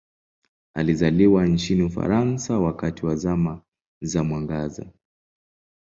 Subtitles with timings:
[0.75, 3.61] Alizaliwa nchini Ufaransa wakati wa Zama
[4.01, 4.89] za Mwangaza.